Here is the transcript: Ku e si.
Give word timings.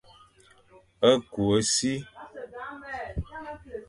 Ku 1.31 1.43
e 1.59 1.59
si. 1.73 1.93